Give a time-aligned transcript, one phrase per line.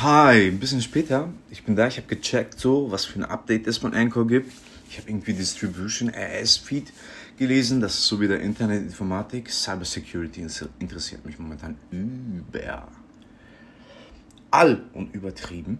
[0.00, 1.28] Hi, ein bisschen später.
[1.50, 4.52] Ich bin da, ich habe gecheckt, so, was für ein Update es von Anchor gibt.
[4.88, 6.92] Ich habe irgendwie Distribution RS-Feed
[7.36, 7.80] gelesen.
[7.80, 9.50] Das ist so wie der Internetinformatik.
[9.50, 10.46] Cybersecurity
[10.78, 12.86] interessiert mich momentan über.
[14.52, 15.78] All und übertrieben.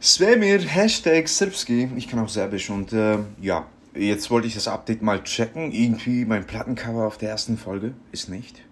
[0.00, 1.90] Svemir, Hashtag Srpski.
[1.96, 3.66] Ich kann auch Serbisch und äh, ja,
[3.96, 5.72] jetzt wollte ich das Update mal checken.
[5.72, 8.62] Irgendwie mein Plattencover auf der ersten Folge ist nicht.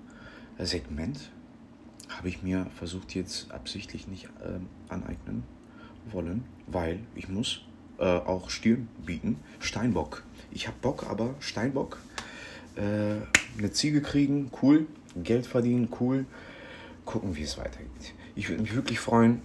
[0.60, 1.18] Segment
[2.08, 5.42] habe ich mir versucht jetzt absichtlich nicht äh, aneignen
[6.10, 7.62] wollen, weil ich muss
[7.98, 9.38] äh, auch Stirn bieten.
[9.58, 10.22] Steinbock.
[10.50, 11.98] Ich habe Bock, aber Steinbock.
[12.76, 13.16] Äh,
[13.58, 14.86] eine Ziege kriegen, cool.
[15.16, 16.26] Geld verdienen, cool.
[17.04, 18.14] Gucken, wie es weitergeht.
[18.34, 19.40] Ich würde mich wirklich freuen,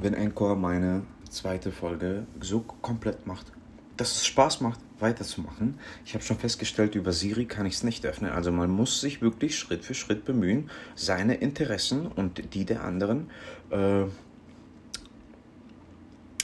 [0.00, 3.52] wenn Encore meine zweite Folge so komplett macht,
[3.96, 5.78] dass es Spaß macht, weiterzumachen.
[6.04, 8.32] Ich habe schon festgestellt, über Siri kann ich es nicht öffnen.
[8.32, 13.30] Also man muss sich wirklich Schritt für Schritt bemühen, seine Interessen und die der anderen
[13.70, 14.04] äh,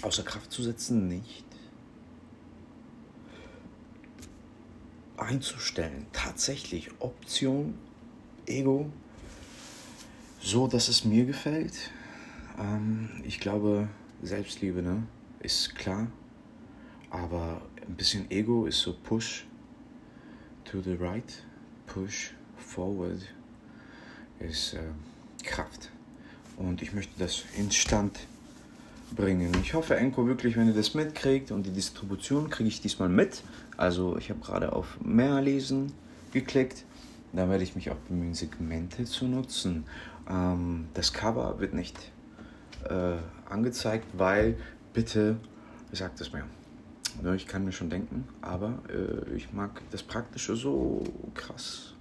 [0.02, 1.45] außer Kraft zu setzen, nicht
[5.17, 6.06] einzustellen.
[6.12, 7.75] Tatsächlich Option
[8.47, 8.91] Ego,
[10.41, 11.91] so dass es mir gefällt.
[12.58, 13.89] Ähm, ich glaube,
[14.23, 15.05] Selbstliebe ne,
[15.41, 16.08] ist klar
[17.12, 19.44] aber ein bisschen Ego ist so Push
[20.64, 21.42] to the right,
[21.86, 23.20] Push forward
[24.39, 24.80] ist äh,
[25.42, 25.91] Kraft.
[26.56, 28.19] Und ich möchte das instand
[29.14, 29.52] bringen.
[29.62, 33.42] Ich hoffe, Enko wirklich, wenn ihr das mitkriegt und die Distribution kriege ich diesmal mit.
[33.77, 35.92] Also ich habe gerade auf mehr lesen
[36.33, 36.84] geklickt.
[37.33, 39.84] Da werde ich mich auch bemühen, Segmente zu nutzen.
[40.28, 41.96] Ähm, das Cover wird nicht
[42.89, 43.17] äh,
[43.48, 44.56] angezeigt, weil
[44.92, 45.36] bitte
[45.92, 46.44] sagt es mir.
[47.22, 51.94] Ja, ich kann mir schon denken, aber äh, ich mag das Praktische so krass.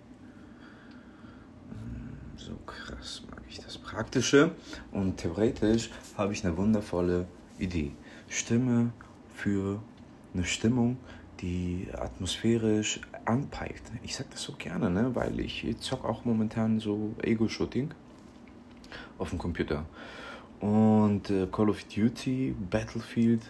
[1.70, 4.52] Hm, so krass mag ich das Praktische.
[4.92, 7.28] Und theoretisch habe ich eine wundervolle
[7.60, 7.92] Idee.
[8.30, 8.94] Stimme
[9.36, 9.82] für
[10.34, 10.98] eine Stimmung,
[11.42, 13.82] die atmosphärisch anpeilt.
[14.04, 15.14] Ich sage das so gerne, ne?
[15.14, 17.94] weil ich zock auch momentan so Ego-Shooting
[19.18, 19.86] auf dem Computer.
[20.60, 23.42] Und äh, Call of Duty, Battlefield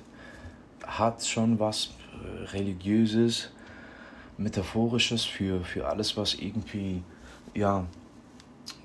[0.85, 1.91] hat schon was
[2.23, 3.49] äh, Religiöses,
[4.37, 7.03] Metaphorisches für, für alles, was irgendwie,
[7.53, 7.85] ja,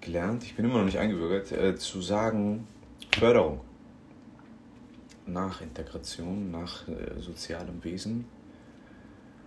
[0.00, 2.68] gelernt, ich bin immer noch nicht eingebürgert, äh, zu sagen
[3.18, 3.60] Förderung.
[5.26, 8.26] Nach Integration, nach äh, sozialem Wesen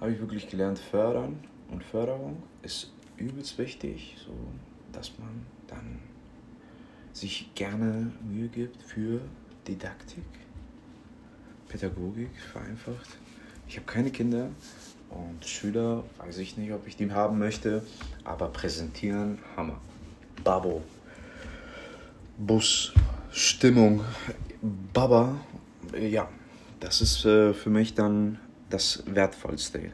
[0.02, 1.40] habe ich wirklich gelernt, fördern.
[1.70, 4.34] Und Förderung ist übelst wichtig, so
[4.92, 6.00] dass man dann
[7.14, 9.22] sich gerne Mühe gibt für
[9.68, 10.24] Didaktik,
[11.68, 13.18] Pädagogik vereinfacht.
[13.68, 14.50] Ich habe keine Kinder
[15.10, 17.84] und Schüler, weiß ich nicht, ob ich die haben möchte,
[18.24, 19.80] aber präsentieren, Hammer.
[20.44, 20.84] Babo,
[22.38, 22.94] Bus,
[23.32, 24.04] Stimmung,
[24.94, 25.36] Baba,
[26.00, 26.30] ja,
[26.80, 29.92] das ist äh, für mich dann das Wertvollste.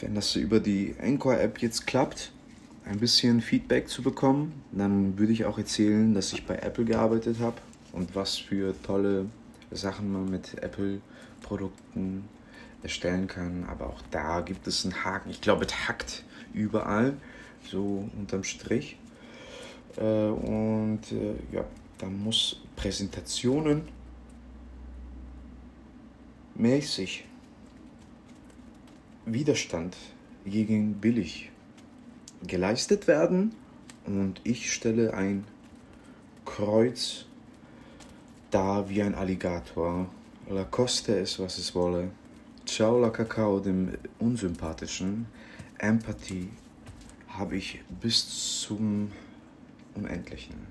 [0.00, 2.32] Wenn das über die Anchor-App jetzt klappt,
[2.86, 7.38] ein bisschen Feedback zu bekommen, dann würde ich auch erzählen, dass ich bei Apple gearbeitet
[7.38, 7.56] habe
[7.92, 9.26] und was für tolle
[9.70, 12.24] Sachen man mit Apple-Produkten
[12.82, 13.64] erstellen kann.
[13.68, 15.30] Aber auch da gibt es einen Haken.
[15.30, 16.24] Ich glaube, es hackt
[16.54, 17.14] überall,
[17.68, 18.96] so unterm Strich.
[19.96, 21.64] Äh, und äh, ja,
[21.98, 23.82] da muss Präsentationen
[26.54, 27.26] mäßig
[29.26, 29.96] Widerstand
[30.44, 31.50] gegen billig
[32.46, 33.54] geleistet werden
[34.06, 35.44] und ich stelle ein
[36.44, 37.26] Kreuz
[38.50, 40.08] da wie ein Alligator.
[40.48, 42.10] La koste es, was es wolle.
[42.66, 45.26] Ciao la Kakao, dem unsympathischen.
[45.78, 46.48] Empathie
[47.28, 49.12] habe ich bis zum
[49.94, 50.66] Unendlichen.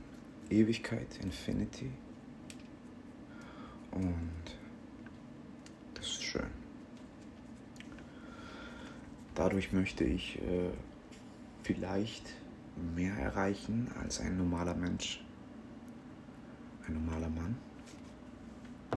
[0.50, 1.92] Ewigkeit, Infinity.
[3.92, 4.44] Und
[5.94, 6.48] das ist schön.
[9.40, 10.70] Dadurch möchte ich äh,
[11.64, 12.36] vielleicht
[12.94, 15.24] mehr erreichen als ein normaler Mensch,
[16.86, 17.56] ein normaler Mann.